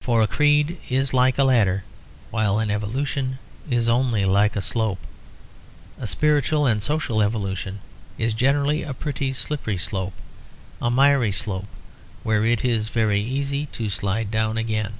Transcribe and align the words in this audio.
For 0.00 0.22
a 0.22 0.26
creed 0.26 0.78
is 0.88 1.12
like 1.12 1.36
a 1.36 1.44
ladder, 1.44 1.84
while 2.30 2.58
an 2.58 2.70
evolution 2.70 3.38
is 3.68 3.90
only 3.90 4.24
like 4.24 4.56
a 4.56 4.62
slope. 4.62 5.00
A 6.00 6.06
spiritual 6.06 6.64
and 6.64 6.82
social 6.82 7.20
evolution 7.20 7.80
is 8.16 8.32
generally 8.32 8.82
a 8.82 8.94
pretty 8.94 9.34
slippery 9.34 9.76
slope; 9.76 10.14
a 10.80 10.90
miry 10.90 11.30
slope 11.30 11.68
where 12.22 12.42
it 12.46 12.64
is 12.64 12.88
very 12.88 13.20
easy 13.20 13.66
to 13.76 13.90
slide 13.90 14.30
down 14.30 14.56
again. 14.56 14.94